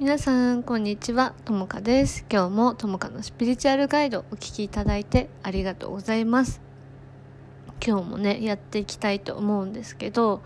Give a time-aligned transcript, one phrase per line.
[0.00, 1.34] 皆さんこんにちは。
[1.44, 2.24] ともかです。
[2.30, 6.60] 今日もともかのスピリチュアルガイドお聞きいただいてありがとうございます。
[7.84, 10.40] 今日もねやっていきたいと思うんですけど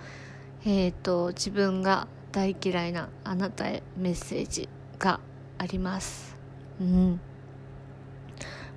[0.64, 5.20] えっ、ー、と自分が大嫌いなあなたへメッセージが
[5.58, 6.34] あります。
[6.80, 7.20] うん。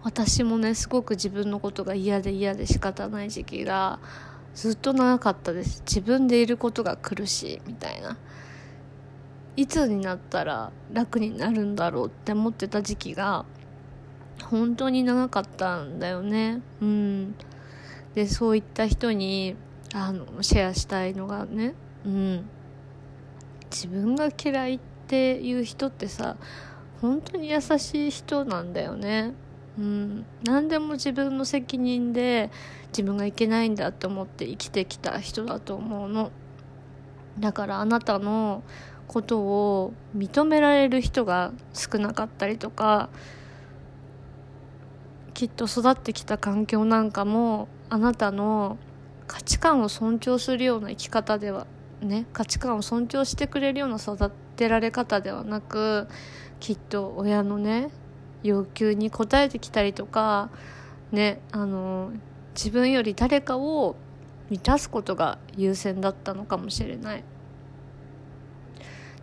[0.03, 3.99] 私もねすごく自分のことが嫌で嫌で仕方ない時期が
[4.53, 5.83] ずっと長かったです。
[5.87, 8.17] 自分でいることが苦しいみたいな。
[9.57, 13.45] いつになったら楽になるんだろうって思ってた時期が
[14.43, 16.61] 本当に長かったんだよね。
[16.81, 17.35] うん。
[18.13, 19.55] でそういった人に
[19.93, 21.73] あのシェアしたいのがね。
[22.05, 22.49] うん。
[23.71, 26.37] 自分が嫌いっていう人ってさ
[27.01, 29.33] 本当に優しい人なんだよね。
[29.77, 32.49] うん、何でも自分の責任で
[32.87, 36.31] 自分がいけないんだって思って生きてきた人だと思うの。
[37.39, 38.63] だからあなたの
[39.07, 43.09] ことを認められる人が少なかったりとか
[45.33, 48.77] きっと育ってきた環境なんかもあなたの
[49.27, 51.67] 価値観を尊重するような生き方では
[52.01, 56.07] ね価値観を尊重してくれるような育てられ方ではなく
[56.59, 57.89] きっと親のね
[58.43, 60.49] 要求に応えてきたりとか
[61.11, 62.11] ねあの
[62.53, 63.95] 自分より誰かを
[64.49, 67.23] 満たすことが優先だったのかもしれない。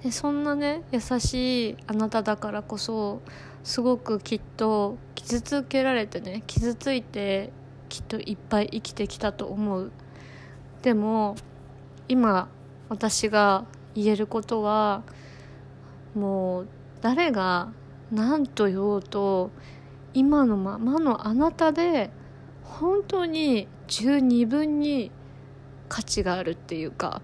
[0.03, 3.23] でそんなね優しいあなただからこそ
[3.63, 7.53] すごくきっと傷つけられてね傷ついて
[7.89, 9.93] きっといっぱい生きてきたと思う。
[10.83, 11.37] でも
[12.09, 12.49] 今
[12.89, 13.65] 私が
[13.95, 15.05] 言えることは
[16.15, 16.69] もう
[17.01, 17.73] 誰が
[18.11, 19.51] 何と言おうと
[20.15, 22.11] 今のままのあなたで
[22.65, 25.13] 本当に十二分に
[25.89, 27.23] 価値があるっていうか。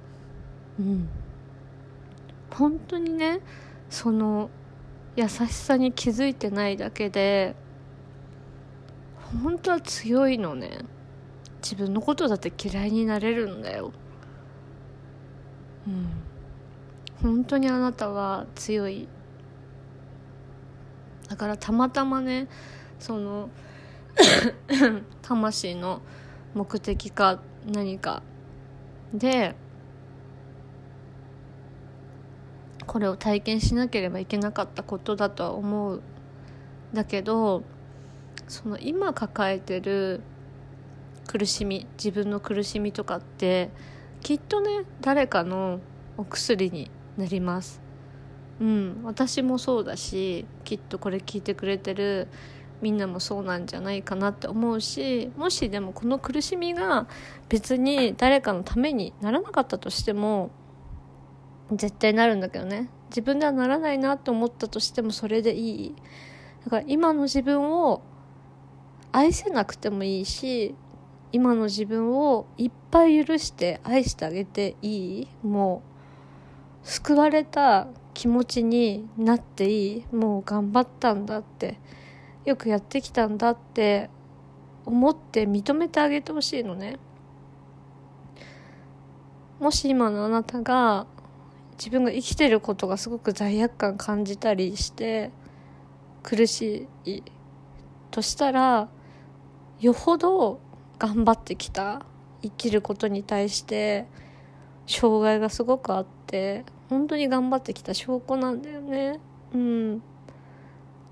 [0.78, 1.08] うん。
[2.50, 3.40] 本当にね
[3.90, 4.50] その
[5.16, 7.54] 優しさに気づいてないだけで
[9.42, 10.78] 本当は強いのね。
[11.62, 13.92] 自分のことだって嫌いになれるんだよ。
[15.86, 16.08] うん。
[17.22, 19.08] 本当にあなたは強い。
[21.28, 22.48] だからたまたまね
[22.98, 23.50] その
[25.20, 26.00] 魂の
[26.54, 28.22] 目的か何か
[29.12, 29.54] で
[32.88, 36.02] これを体験しなければいけなかったことだとは思う
[36.92, 37.62] だけど
[38.48, 40.22] その今抱えてる
[41.26, 43.70] 苦しみ自分の苦しみとかって
[44.22, 45.80] きっとね誰かの
[46.16, 47.80] お薬になります。
[48.60, 52.26] うん私もそうだしきっとこれ聞いてくれてる
[52.80, 57.06] みんなもそうなんじゃないかなって思うしもしでもこの苦しみが
[57.48, 60.50] 別に誰かのためにならなかったとしても
[61.72, 62.88] 絶対なるんだけどね。
[63.10, 65.94] 自分ではならないなと思ったとしてもそれでいい。
[66.64, 68.02] だから今の自分を
[69.12, 70.74] 愛せなくてもいいし
[71.32, 75.28] 今の自分をいっぱい許して愛してあげていい。
[75.42, 75.82] も
[76.84, 80.04] う救われた気持ちになっていい。
[80.14, 81.78] もう頑張ったんだって
[82.44, 84.10] よくやってきたんだって
[84.86, 86.98] 思って認めてあげてほしいのね。
[89.60, 91.06] もし今のあなたが
[91.78, 95.30] 自分が生きてることがすごく罪悪感感じたりして
[96.24, 97.22] 苦しい
[98.10, 98.88] としたら
[99.80, 100.60] よほど
[100.98, 102.04] 頑張ってきた
[102.42, 104.06] 生きることに対して
[104.86, 109.20] 障害がすごくあって本当に頑張ってきた証拠なんだよね。
[109.52, 110.02] うん。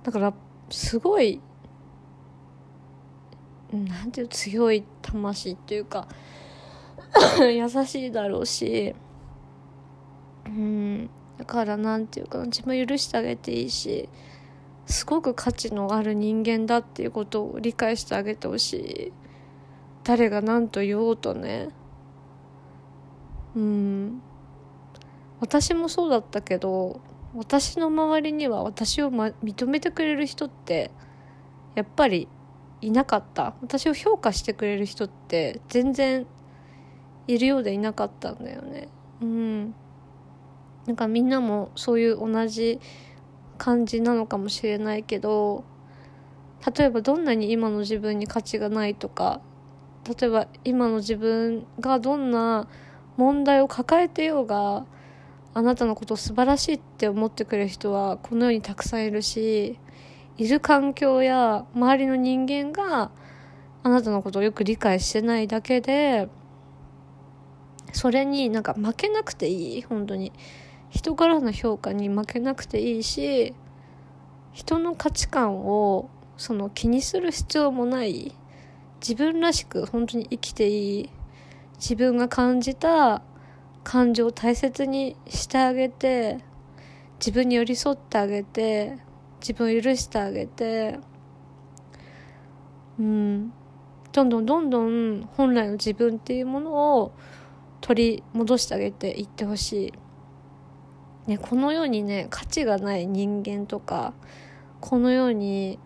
[0.03, 0.35] だから
[0.71, 1.41] すごい
[3.73, 6.09] なんていう強い魂っていうか
[7.41, 8.95] 優しいだろうし
[10.57, 11.11] うん。
[11.39, 14.09] だからなんていうか自分許してあげていいし
[14.87, 19.13] すごく価値のある人間だっていうことを理解してあげてほしい。
[20.05, 21.69] 誰が何と言おうとね。
[23.57, 24.23] うん。
[25.41, 27.01] 私もそうだったけど
[27.35, 30.91] 私の周りには私を、ま、認めてくれる人って
[31.75, 32.29] やっぱり
[32.81, 33.55] いなかった。
[33.61, 36.27] 私を評価してくれる人って全然
[37.27, 38.89] いるようでいなかったんだよね。
[39.21, 39.75] うん。
[40.87, 42.81] なんかみんなもそういう同じ
[43.59, 45.65] 感じなのかもしれないけど
[46.77, 49.41] 例えばどんなに今の自分に価値がないとか
[50.07, 52.69] 例えば今の自分がどんな
[53.17, 54.85] 問題を抱えてようが
[55.55, 59.79] あなたのことを素晴らしいって思ってくれる人はこの世にたくさんいるし
[60.37, 63.11] いる環境や周りの人間が
[63.83, 66.29] あなたのことをよく理解してないだけで
[67.93, 70.33] それになんか負けなくていい本当に。
[70.97, 73.55] 人からの評価に負けなくていいし
[74.55, 76.09] 人の価値観を
[76.39, 78.35] その気にする必要もない
[79.01, 81.11] 自分らしく本当に生きていい
[81.75, 83.21] 自分が感じた
[83.85, 86.39] 感情を大切にしてあげて
[87.19, 88.97] 自分に寄り添ってあげて
[89.41, 90.99] 自分を許してあげて
[92.99, 93.53] うん
[94.13, 97.13] どんどんどんどん本来の自分っていうものを
[97.83, 99.93] 取り戻してあげていってほしい、
[101.27, 104.15] ね、この世にね価値がない人間とか
[104.81, 105.79] この世に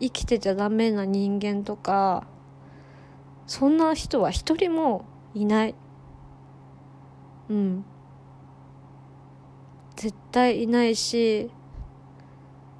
[0.00, 2.26] 生きてちゃダメな人間とか
[3.46, 5.04] そんな人は一人も
[5.34, 5.74] いない。
[7.48, 7.84] うん。
[9.96, 11.50] 絶対いないし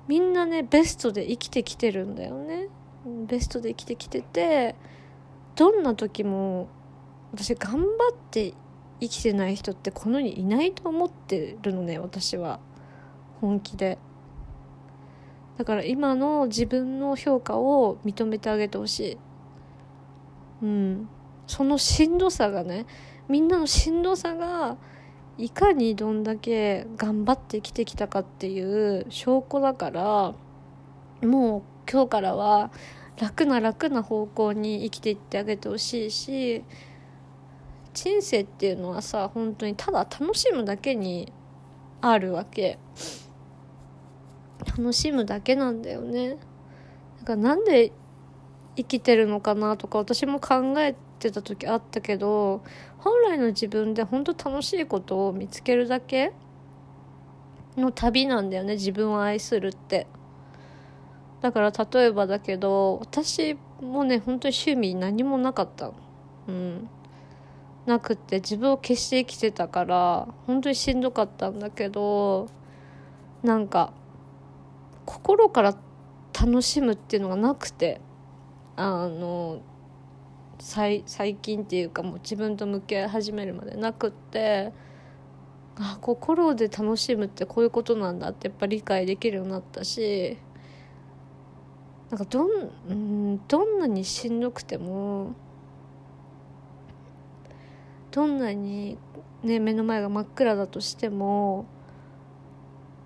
[0.06, 2.68] みんなねベストで生きてきてるんだよね。
[3.26, 4.74] ベストで生きてきてて
[5.54, 6.68] どんな時も
[7.32, 8.54] 私頑張って
[9.00, 12.60] 生きてない人ってこの世にいないと思ってるのね私は。
[13.40, 13.98] 本気で。
[15.58, 19.18] だから今の自分の評価を認めてあげてほしい。
[20.62, 21.08] うん。
[21.46, 22.86] そのしんどさがね
[23.28, 24.76] みんなのしんどさが
[25.38, 30.34] いかにどんだけ頑張って生きてきたかっていう証拠だから
[31.26, 32.70] もう今日からは
[33.20, 36.64] 楽な楽な方向に生きていってあげてほしいし
[37.96, 41.32] 人生っていうのはさ本当にただ楽しむだけに
[42.02, 42.78] あるわけ。
[44.78, 46.36] 楽しむだけなんだよね。
[47.20, 47.92] だからなんで
[48.76, 52.62] 生きてるのかなとか私も考えてた時あったけど
[52.98, 56.32] 本来の自分で本当楽しいことを見つけるだけ
[57.78, 60.06] の旅なんだよね自分を愛するって。
[61.40, 65.92] だから例えばだけど私もね本当に趣味何もなかった
[66.46, 66.90] うん。
[67.86, 72.48] なくて自分を消して生きてたから本当にしんどかったんだけど
[73.42, 73.92] なんか
[75.04, 75.76] 心から
[76.38, 78.00] 楽しむっていうのがなくて
[78.74, 79.60] あの
[80.58, 84.72] 最最近っていうかもう自分と向き合い始めるまでなくって
[85.78, 90.38] あ心で楽しむってこういうことなんだってやっぱ理解できるようになったし
[92.10, 92.44] なんかど
[92.88, 95.34] ん,、ん、どんなにしんどくても
[98.16, 98.96] どんなに、
[99.42, 101.66] ね、目の前が真っ暗だとしても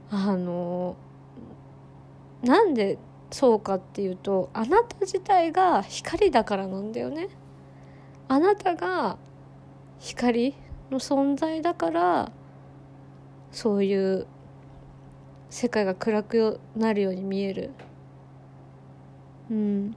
[0.09, 0.95] あの
[2.45, 2.97] なんで
[3.33, 7.29] そうかっていうとあなた自体が光だからなんだよね。
[8.29, 9.19] あなたが
[9.99, 10.55] 光
[10.93, 12.31] の存在だから
[13.51, 14.29] そういう
[15.49, 17.71] 世界が暗くなるように見える
[19.51, 19.97] うん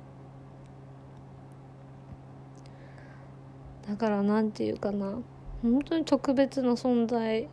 [3.88, 5.19] だからなんていうかな。
[5.62, 7.47] 本当に特別な存在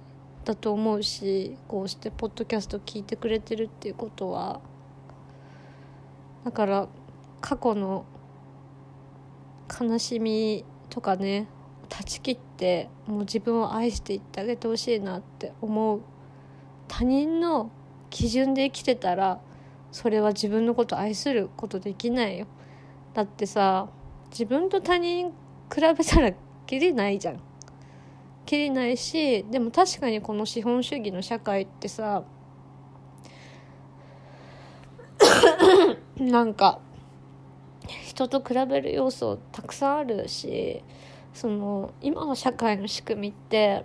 [0.44, 4.60] だと思うしこうしてポッドキャスト聞いてくれてるっていうことは。
[6.44, 6.88] だから
[7.40, 8.04] 過去の
[9.80, 11.46] 悲しみとかね
[11.88, 16.00] 断ち切ってもう自分を愛していってあげてほしいなって思う。
[16.88, 17.70] 他人の
[18.08, 19.40] 基準で生きてたら
[19.92, 22.46] それは自分のこと愛することできないよ。
[23.14, 23.88] だってさ
[24.30, 25.32] 自分と他人
[25.72, 26.32] 比べたら
[26.66, 27.40] きりないじゃん。
[28.50, 32.24] きりないしでも確かにこの資本主義の社会ってさ
[36.18, 36.80] なんか
[37.86, 40.82] 人と比べる要素たくさんあるし
[41.32, 43.84] その今の社会の仕組みって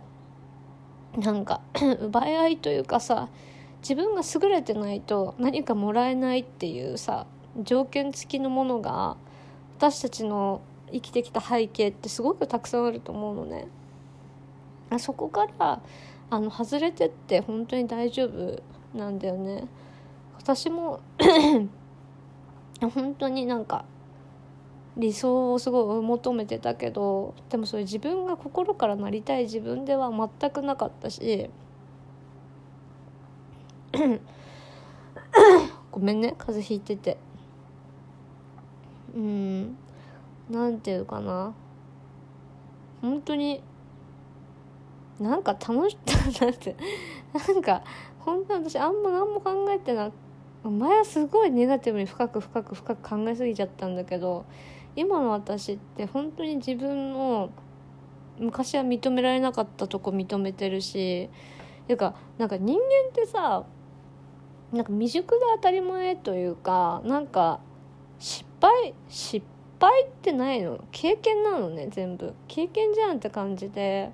[1.15, 1.61] なんか
[2.01, 3.29] 奪い合いというかさ
[3.81, 7.27] 自分が優れてないと何かもらえないっていうさ
[7.61, 9.15] 条件付きのものが
[9.77, 10.61] 私たちの
[10.95, 13.67] 生きてきた背景ってすごくたくさんあると思うのね。
[14.89, 15.81] あそこから
[16.29, 18.63] あの外れてって本当に大丈夫
[18.97, 19.67] なんだよね。
[20.37, 21.01] 私も
[22.93, 23.83] 本当になんか
[24.95, 30.09] 理想をすごい追い求めてたけどでもそれ自分が心からなりたい自分では
[30.39, 31.49] 全くなかったし
[35.91, 37.17] ごめんね風邪ひいてて
[39.13, 39.77] うん
[40.49, 41.53] なんていうかな。
[43.01, 43.61] 本当に
[45.19, 46.75] なんか楽しった なって
[47.33, 47.83] なんか
[48.19, 50.11] 本当に私あんま何も考えてな
[50.63, 54.45] 前はすごいネガティブに深く深く深く考えすぎちゃったんだけど
[54.95, 57.49] 今の私って本当に自分の
[58.39, 61.29] 昔は認められなかったとこ認めてるして
[61.87, 63.63] いうかなんか人間ってさ
[64.73, 67.59] なんか未熟が当たり前というかなんか
[68.19, 70.83] 失敗失敗敗ってないの？
[70.91, 72.33] 経験なのね全部。
[72.47, 74.11] 経験じゃんって感じで。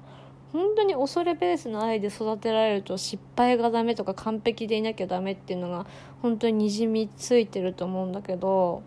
[0.51, 5.85] 本当に恐れベースの愛で育てられると失敗がダメとか完璧でいなきゃダメっていうのが
[6.21, 8.83] 本当ににじみついてると思うんだけど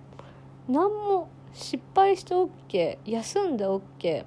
[0.69, 4.26] 何も失敗して OK 休んで OK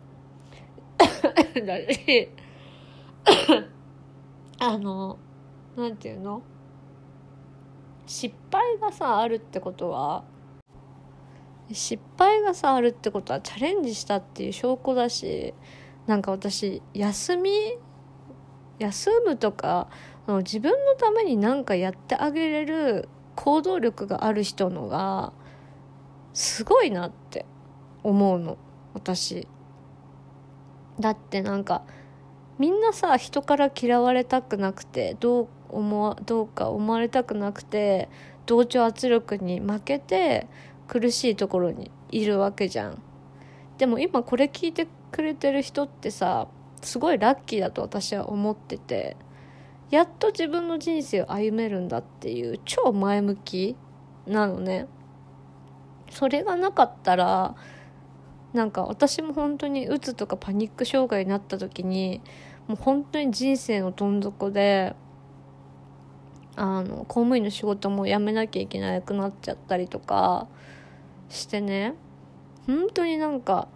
[1.64, 2.30] だし
[4.58, 5.20] あの
[5.76, 6.42] なんていうの？
[8.08, 10.24] 失敗がさあるってことは
[11.72, 15.54] 失敗がさあるってことはチャレンジしたっていう証拠だし
[16.06, 17.52] なんか私休み
[18.80, 19.90] 休むとか
[20.28, 25.34] 自分のために何かやってあげれる行動力がある人のが
[26.34, 27.46] すごいなって
[28.04, 28.58] 思うの
[28.94, 29.48] 私。
[31.00, 31.84] だってなんか
[32.58, 38.10] みんなさ人から嫌われたくなくてどう思どうか思われたくなくて
[38.48, 40.48] 同調圧力に負けて
[40.88, 43.02] 苦しいところにいるわけじゃん。
[43.78, 46.48] でも今これ聞いてくれてる人ってさ
[46.82, 49.16] すごいラッキーだと私は思ってて
[49.92, 53.76] やっと自分の人生を歩めるんだっていう超前向き
[54.26, 54.88] なのね。
[56.10, 57.56] それがなかったら
[58.54, 62.22] なんか私も本当にうつとかパニック障害になった時に
[62.68, 64.96] もう本当に人生のどん底で
[66.56, 70.48] あの公務員の仕事も辞めなきゃいけなくなっちゃったりとか
[71.30, 71.94] してね。
[72.66, 73.68] 本当になんか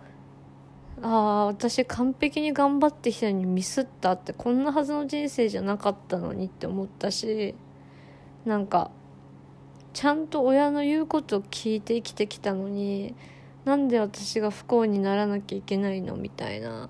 [1.01, 7.55] ああ私完璧に頑張ってきたのにミスったってこんなはずの人生じゃなかったのにって思ったし
[8.45, 8.91] なんか
[9.93, 13.15] ちゃんと親の言うことを聞いて生きてきたのに
[13.65, 16.89] なんで私が不幸にならなきゃいけないのみたいな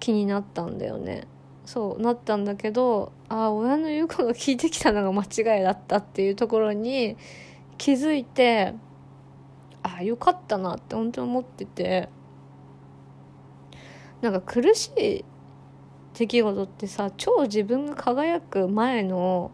[0.00, 1.26] 気になったんだよね。
[1.64, 7.16] そうなったんだけどああ親の言うことを聞いてきたのが間違いだったっていうところに
[7.76, 8.74] 気づいて
[9.86, 12.08] ああよかったなって本当に思ってて。
[14.22, 15.24] なんか苦しい
[16.14, 19.50] 出来事ってさ超自分が輝く前の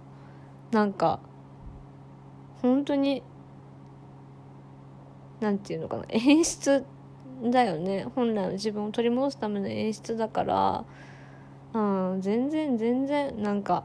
[0.71, 1.21] なんか
[2.63, 3.23] 本当に
[5.41, 6.85] 何て言うのかな演出
[7.43, 8.07] だよね。
[8.15, 10.85] 本来の自分を取り戻すための演出だから
[11.75, 13.85] うん全然全然なんか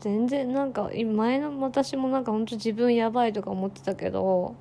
[0.00, 4.56] 全然なんか前の私もなんか本当自分やばいとか思ってたけど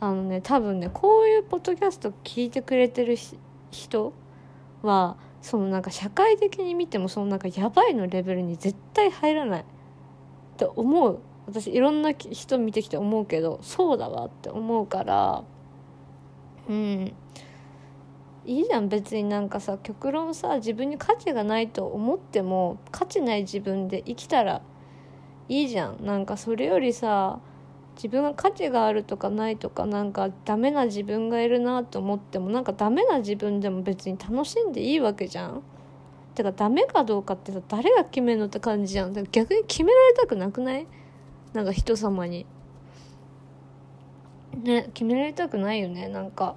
[0.00, 3.16] あのね多分ねこういうポッドキャスト聞いてくれてる
[3.70, 4.12] 人
[4.82, 9.60] はそのなんか社会的に見てもそのなんかやばいのレベルに絶対入らない。
[9.60, 9.64] っ
[10.56, 11.20] て思う。
[11.46, 15.44] 私いろんな人見てきて思うけどそうだわって思うから
[16.68, 17.12] うん。
[18.44, 24.62] いいじゃん別になんかさ極論さ自分に価値がないと思っても価値ない自分で生きたら
[25.48, 26.04] いいじゃん。
[26.04, 27.40] なんかそれよりさ
[27.96, 35.62] 自分が価値があるとかないとかなんかダメな自分がいるなと思ってもなんかダメな自分でも別に楽しんでいいわけじゃん。
[36.34, 39.12] てかダメかどうかってさ誰が決めるのって感じじゃん。
[39.12, 40.86] だから逆に決められたくなくない？
[41.52, 42.46] なんか人様に。
[44.62, 46.08] ね決められたくないよね。
[46.08, 46.54] なんか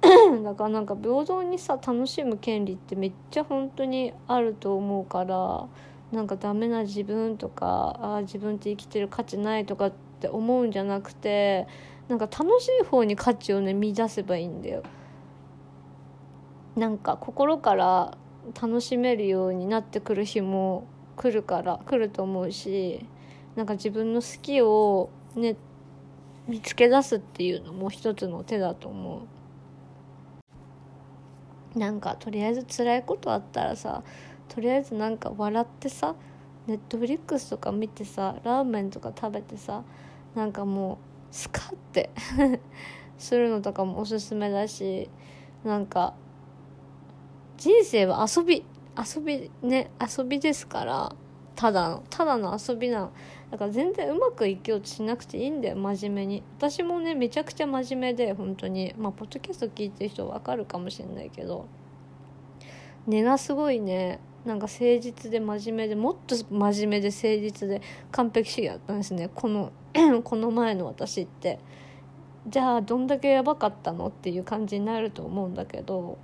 [0.42, 5.66] だからなんか平等にさ楽しむ権利ってめっちゃ本当にあると思うから
[6.12, 11.66] なんかダメな自分とかあ自分って生きてる価値ないとかって思うんじゃなくて
[12.08, 14.82] なんか楽しい方に価値をね見出せばいいんだよ。
[16.76, 18.16] なんか心から
[18.60, 23.06] 楽しめるようになってくる日も来るから来ると思うし
[23.56, 25.56] なんか自分の好きをね
[26.48, 29.22] 見つけ出すっていうのも一つの手だと思
[31.76, 31.78] う。
[31.78, 34.02] なんかとりあえず辛いことあったらさ
[34.48, 36.14] とりあえずなんか笑ってさ
[36.66, 39.82] ネットフリックスとか見てさラーメンとか食べてさ
[40.34, 42.10] なんかもうスカッて
[43.18, 45.08] するのとかもおすすめだし
[45.64, 46.14] なんか
[47.56, 48.64] 人生は遊び
[48.96, 51.14] 遊びね遊びですから
[51.54, 53.12] ただのただの遊びなの。
[53.50, 56.42] だから全然うまくいきようとしなくていいんだよ真面目に。
[56.58, 58.94] 私もねめちゃくちゃ真面目で本当に。
[58.98, 61.66] まあポッドキャスト聞いてる人わかるかもしれないけど。
[63.06, 64.20] 根がすごいね。
[64.44, 67.80] なんか誠実で真面目でもっと真面目で誠実で
[68.10, 69.30] 完璧主義だったんですね。
[69.34, 69.72] この
[70.24, 71.58] この前の私って。
[72.48, 74.08] じゃあどんだけやばかったの？
[74.08, 76.18] っていう感じになると思うんだけど。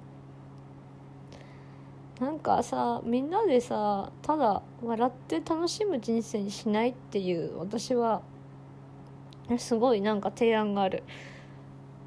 [2.20, 8.22] なんかさみんなでさただ笑って楽しむ人生にしないっていう私は
[9.56, 11.04] すごいなんか提案がある。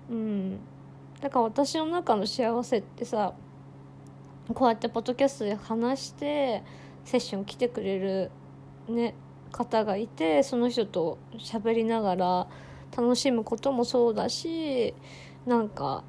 [0.09, 0.59] うん。
[1.21, 3.33] だから私の中の幸せってさ
[4.53, 6.63] こうやってポッドキャストで話して
[7.05, 8.31] セッション来てくれる
[8.87, 9.15] ね
[9.51, 12.47] 方がいてその人と喋りながら
[12.95, 14.93] 楽しむこともそうだし
[15.45, 16.03] なんか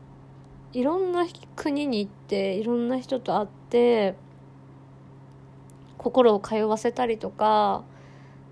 [0.72, 4.14] いろんな国に行っていろんな人と会って
[5.98, 7.84] 心を通わせたりとか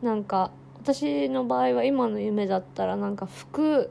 [0.02, 3.90] なんか私の場合は今の夢だったらなんか服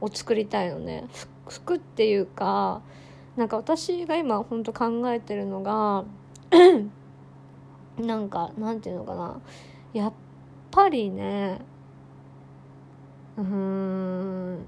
[0.00, 1.04] を作りたいのね。
[1.48, 2.82] 服っていうか
[3.36, 6.04] なんか私が今本当考えてるのが
[7.98, 9.40] なんかなんていうのかな。
[9.92, 10.12] やっ
[10.70, 11.60] ぱりね
[13.36, 14.64] うん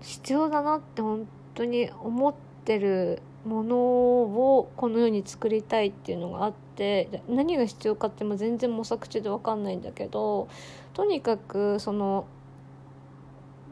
[0.00, 10.48] 必要だなって本当に思ってるものをこの世に作りたいっていうのがあって何が必要かって全然模索中で分かんないんだけど
[10.94, 12.26] とにかくその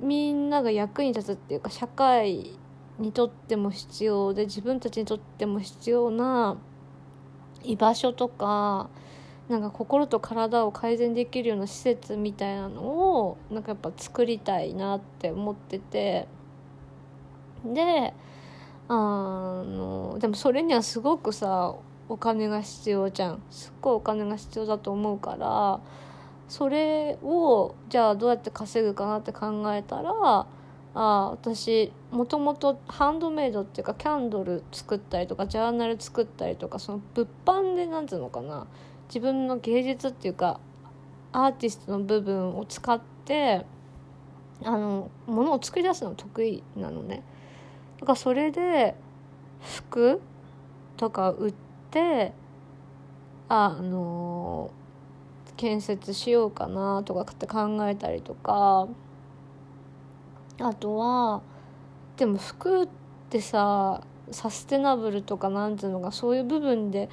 [0.01, 2.59] みんなが役に立つっていうか社会
[2.99, 6.57] にとっても必要で自分たちにとっても必要な
[7.63, 8.89] 居場所とか
[9.49, 16.29] なんか心と体を改善できるような施設みたいなのをなんかやっぱ作りたいなって思ってて。
[17.65, 18.15] で
[18.89, 18.95] あ
[19.67, 21.75] のでもそれにはすごくさ
[22.09, 23.43] お金が必要じゃん。
[23.51, 25.81] すっごいお金が必要だと思うから
[26.49, 30.47] それをじゃあどうやって稼ぐかなって考えたら
[30.99, 38.67] あ私もともとハンドメイドっていうかキャンドル作ったりとかジャーナル作ったりとかその物販で何ていうのかな。
[39.09, 40.59] 自分の芸術っていうか
[41.33, 43.67] アーティストの部分を使って
[44.65, 47.23] あの物を作り出すの得意なのね。
[48.01, 48.97] だからそれで
[49.61, 50.23] 服
[50.97, 51.55] とか売っ
[51.91, 52.33] て
[53.51, 54.71] あの
[55.59, 58.89] 建設しようかなとかって考えたりとか。
[60.61, 61.43] あとは
[62.17, 62.89] でも服っ
[63.31, 67.09] てさサステナブルとかなんていうのがそういう部分で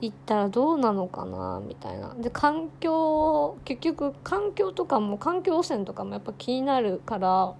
[0.00, 2.14] 言ったらどうなのかなみたいな。
[2.14, 7.54] で環境結局環境とかも環境汚染とかもやっぱ気になるから。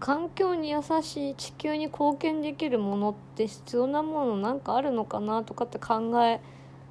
[0.00, 6.42] 環境に優しい地球に貢献できるものって必要なものなんかあるのかなとかって考え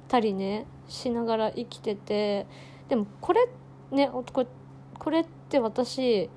[0.08, 2.46] たりねしながら生きてて。
[2.88, 3.48] でもこれ
[3.92, 4.46] ねこれ
[4.98, 6.28] これって私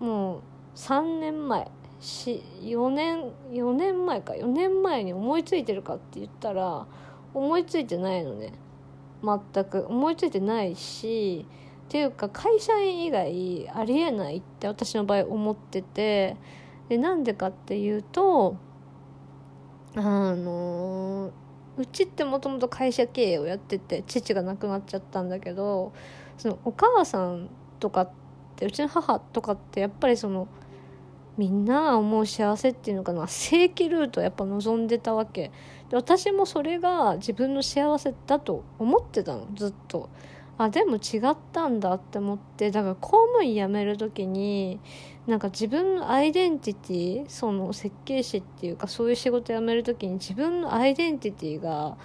[0.00, 0.40] もう
[0.74, 6.86] 3年前し4年4年前か4年前に思いついてるかって言ったら
[7.34, 8.52] 思いついてないのね。
[9.22, 9.86] 全く。
[9.88, 11.46] 思いついてないし
[11.86, 16.36] っていうか会社員以外ありえないって私の場合思ってて
[16.88, 18.56] でなんでかっていうと
[19.94, 21.30] あの
[21.76, 25.92] うちってもともと会社経営をやってて父が亡くなっちゃったんだけど
[26.38, 27.48] そのお母さん
[27.80, 28.25] とかって
[28.64, 30.48] うちの母とかってやっぱりその
[31.36, 35.50] みんな思う幸せっていうのかな正規ルートやっぱ望んでたわけ。
[35.90, 40.08] で私もそれが自分の幸せだと思ってたのずっと。
[40.58, 42.70] あでも違ったんだって思って。
[42.70, 44.80] だから公務員辞める時に
[45.26, 51.98] なんか自分のアイデンティティその設計士っていうかそういう仕事辞める時に自分のアイデンティティが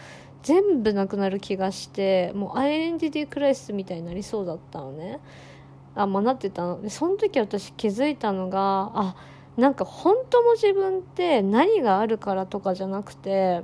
[0.44, 5.20] 全部なくなる気がしてもうアイデンティティクライシスみたいになりそうだったのね。
[5.96, 6.82] あまあなってたの。
[6.82, 9.16] でその時私気づいたのがあ
[9.58, 13.64] なんか本当の自分って何があるからとかじゃなくて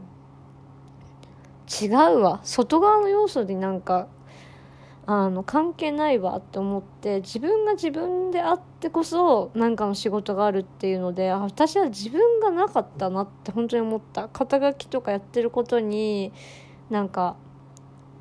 [1.82, 2.40] 違うわ。
[2.44, 4.08] 外側の要素になんか
[5.06, 14.28] あの関係ないわって思って自分が自分であってこそ何かの仕事があるっていうので私は自分がなかったなって本当に思った。
[14.28, 16.34] 肩書きとかやってることに
[16.90, 17.38] なんか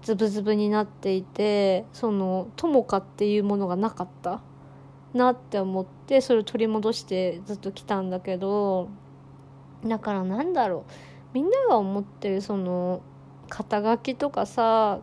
[0.06, 4.40] ズブズブになっていてその友果っていうものがなかった
[5.12, 8.88] なって思ってそれを取り戻してずっと来たんだけど
[9.84, 10.90] だからなんだろう
[11.34, 13.02] みんなが思ってるその
[13.48, 15.00] 肩書きとかさ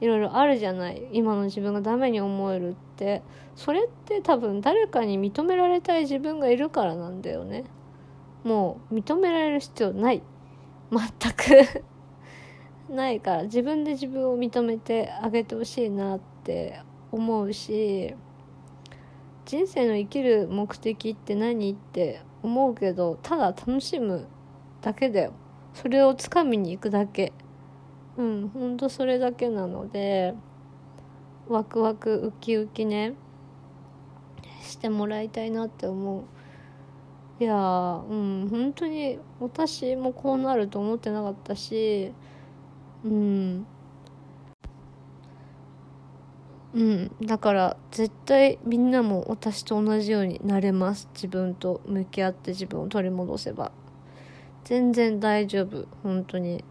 [0.00, 3.22] いろいろあるじゃない今の自分がダメに思えるって。
[3.58, 7.64] それって多分誰かに認められたい自分がいるからなんだよね。
[8.44, 10.22] もう認められる必要ない。
[10.92, 11.82] 全く。
[12.88, 16.80] ないから自分で自分を認めてあげてほしいなって
[17.12, 18.14] 思うし
[19.44, 24.26] 人生の生きる目的って何って思うけどただ楽しむ
[24.80, 25.32] だけだよ。
[25.74, 27.32] それをつかみに行くだけ。
[28.16, 30.34] うんほんとそれだけなので
[31.48, 33.14] ワクワクウキウキね
[34.60, 36.24] してもらいたいなって思う。
[37.40, 42.12] いやうん本当に私もこうなると思ってなかったし
[43.04, 43.66] うん。
[46.74, 47.10] うん。
[47.22, 51.08] だから絶対みんなも私と同じようになれます。
[51.14, 53.72] 自分と向き合って自分を取り戻せば。
[54.64, 55.86] 全然大丈夫。
[56.02, 56.64] 本当に。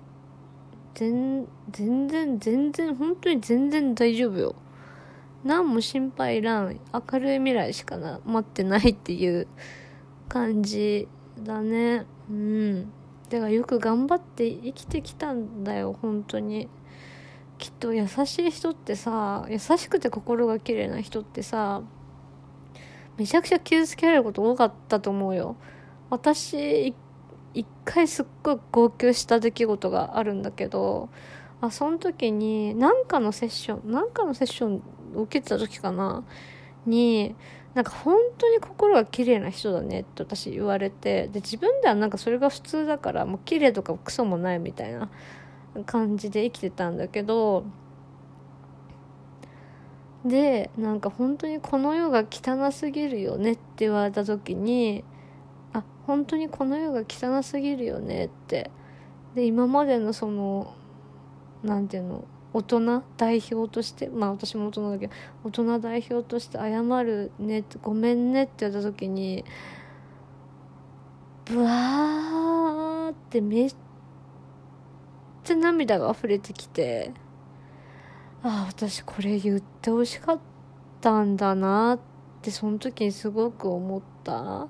[0.95, 4.55] 全全然全然本当に全然大丈夫よ。
[5.43, 6.79] 何も心配いらん。
[6.93, 9.47] 明るい未来しかな待ってないっていう
[10.29, 11.07] 感じ
[11.43, 12.05] だね。
[12.29, 12.93] うん。
[13.29, 16.67] だからよく頑張って生きてきたんだよ本当に。
[17.57, 21.81] きっと優しい人ってさ優しくて心が綺麗な人ってさ
[23.17, 25.55] めちゃくちゃ傷つけられること多かったと思うよ。
[26.11, 26.93] 私
[27.55, 31.09] 一回すっごい号泣した出来事があるんだけど
[31.59, 34.83] あその時に何かのセッション何かのセッション
[35.15, 36.23] 受けてた時かな？
[36.85, 37.35] に
[37.77, 45.11] なんか本当に心が綺麗な人だねって私言われてで自分ではなんかそれが普通だからもう綺麗とかクソもないみたいな
[45.85, 47.65] 感じで生きてたんだけど
[50.25, 55.03] でなんか本当にこの世が汚すぎるよねって言われた時に
[55.71, 58.71] あ本当にこの世が汚すぎるよねって。
[59.35, 60.73] で今までのその
[61.61, 62.25] 何て言うの
[62.57, 69.45] 大人代表としてまあ私も大人だけど大人代表として謝るねごめんねって言った時に
[71.45, 73.75] ブワーってめっ
[75.43, 77.11] ちゃ涙が溢れてきて
[78.41, 80.39] ああ私これ言ってほしかっ
[80.99, 81.99] たんだなっ
[82.41, 84.67] てその時にすごく思った。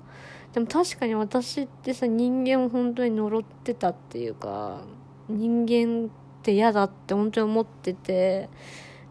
[0.52, 4.80] でも確かに私ってさ人間を本当に呪ってたっていうか
[5.28, 6.10] 人間
[6.48, 8.48] て嫌だって本当に思ってて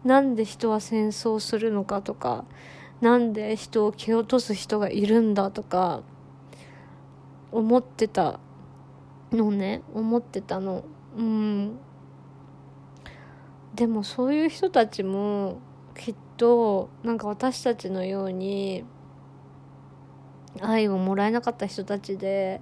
[0.02, 2.44] なんで人は戦争するのかとか
[3.00, 6.02] なんで人を蹴落とす人がいるんだとか
[7.52, 8.40] 思ってた
[9.30, 10.82] のね思ってたの。
[11.16, 11.78] うん。
[13.74, 15.60] でもそういう人たちも
[15.96, 18.84] きっとなんか私たちのように
[20.60, 22.60] 愛をもらえなかった人たちで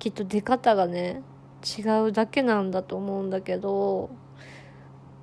[0.00, 1.22] きっと出方がね
[1.64, 4.10] 違うだけなんだと思うんだけど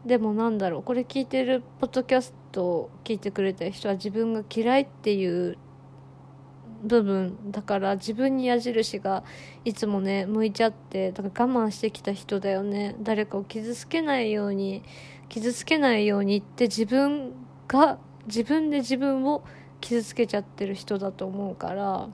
[0.06, 5.58] でもなんだろうこれ聞いてるポッドキャストを聞いてくれた人は自分が嫌いっていう
[6.84, 9.24] 部分だから自分に矢印が
[9.64, 12.96] いつもね向いちゃってだから我慢してきた人だよね。
[13.02, 14.84] 誰かを傷つけないように
[15.28, 17.34] 傷つけないようにって自分
[17.68, 19.44] が自分で自分を
[19.82, 22.10] 傷つけちゃってる人だと思うから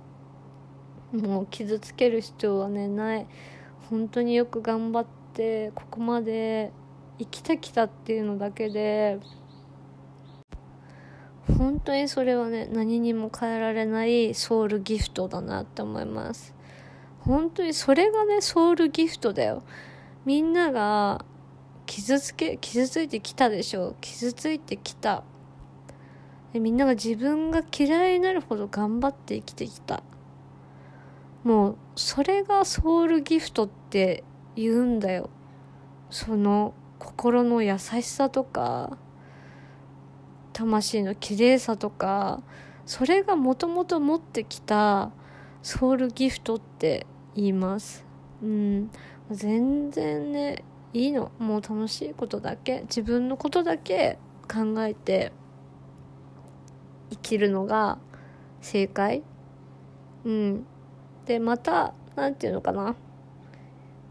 [1.11, 3.27] もう傷つける必要はねない。
[3.91, 6.71] 本当によく頑張ってここまで
[7.19, 9.19] 生きてきたっていうのだけで
[11.57, 16.55] 本当にそれはね何にも変えられないソウルギフトだなって思います。
[17.19, 19.61] 本当にそれがねソウルギフトだよ。
[20.23, 21.25] みんなが
[21.85, 25.25] 傷つけ傷ついてきたでしょ傷ついてきた。
[26.53, 30.01] でみんなが自分が嫌いになるほど頑張って生きてきた。
[31.43, 34.23] もうそれがソウルギフトってって
[34.55, 35.29] 言うんだよ。
[36.09, 38.97] その心の優しさとか
[40.53, 42.41] 魂の綺麗さとか
[42.85, 45.11] それがもともと持ってきた
[45.61, 48.05] ソウルギフトって言います。
[48.41, 48.91] うん。
[49.29, 51.33] 全然ねいいの。
[51.37, 52.83] もう楽しいことだけ。
[52.83, 55.33] 自分のことだけ考えて
[57.09, 57.97] 生きるのが
[58.61, 59.21] 正解。
[60.23, 60.65] うん。
[61.25, 62.95] でまた何て言うのかな。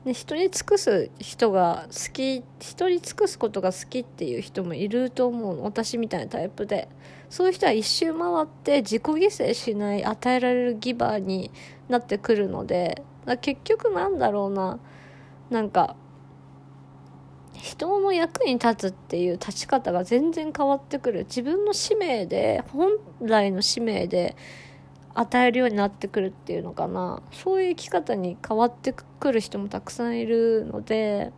[0.04, 5.64] ね、人に尽くす人が好き人に尽くすことが好きっていう人もいると思うの。
[5.64, 6.88] 私みたいなタイプで。
[7.28, 11.50] そういう人は一周回って自己犠牲しない与えられるギバーに
[11.88, 13.02] なってくるので。
[13.42, 14.80] 結局なんだろうな。
[15.50, 15.96] なんか
[17.52, 21.24] 人の役に立つっていう立ち方が全然変わってくる。
[21.24, 24.34] 自分の使命で本来の使命で
[25.14, 27.22] 与えるようになってくるっていうのかな。
[27.32, 31.32] そういう生き方に変わってくる人もたくさんいるので、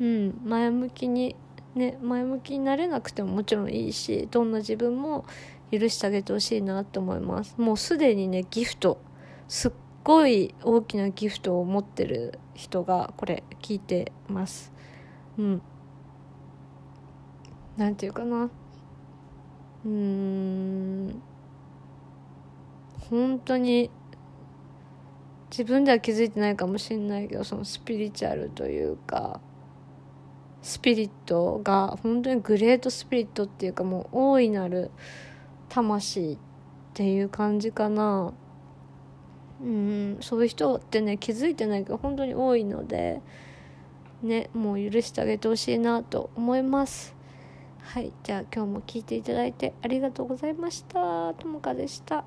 [0.00, 1.34] うん、前向きに
[1.74, 5.24] ね前向きになれなくてももちろんいいしどんな自分も
[5.70, 7.54] 許してあげてほしいなって思います。
[7.58, 9.00] もうすでにねギフト
[9.48, 9.72] すっ
[10.04, 14.72] ごい大きなギフトを持ってる人がこれ聞いてます。
[15.38, 15.62] うん。
[17.76, 18.44] なんていうかな。
[18.44, 21.22] うーん。
[23.10, 23.90] 本当に
[25.50, 29.40] 自分では気づいてないかもしれないけどそのスピリチュアルというか
[30.60, 34.90] スピリットが本当にグレートスピリットっていうかもう大いなる
[35.68, 36.38] 魂っ
[36.94, 38.32] ていう感じかな。
[39.60, 43.20] うんそういう人ってね気づいてないけど本当に多いので
[44.22, 47.16] ねもう許してあげてほしいなと思います。
[47.80, 51.34] はいじゃあ今日も聞いていただいてありがとうございました。
[51.34, 52.24] ともかでした。